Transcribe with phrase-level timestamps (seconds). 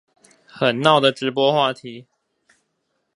[0.47, 2.07] 很鬧的直播話題